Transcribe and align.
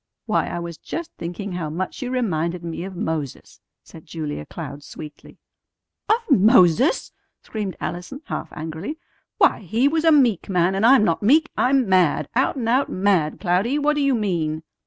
"Why, 0.25 0.47
I 0.47 0.57
was 0.57 0.79
just 0.79 1.11
thinking 1.19 1.51
how 1.51 1.69
much 1.69 2.01
you 2.01 2.09
reminded 2.09 2.63
me 2.63 2.83
of 2.85 2.95
Moses," 2.95 3.61
said 3.83 4.07
Julia 4.07 4.47
Cloud 4.47 4.81
sweetly. 4.83 5.37
"Of 6.09 6.31
Moses!" 6.39 7.11
screamed 7.43 7.75
Allison 7.79 8.21
half 8.25 8.51
angrily. 8.51 8.97
"Why, 9.37 9.59
he 9.59 9.87
was 9.87 10.03
a 10.03 10.11
meek 10.11 10.49
man, 10.49 10.73
and 10.73 10.87
I'm 10.87 11.03
not 11.03 11.21
meek. 11.21 11.51
I'm 11.55 11.87
mad! 11.87 12.29
Out 12.33 12.55
and 12.55 12.67
out 12.67 12.89
mad, 12.89 13.39
Cloudy. 13.39 13.77
What 13.77 13.93
do 13.95 14.01
you 14.01 14.15
mean?" 14.15 14.63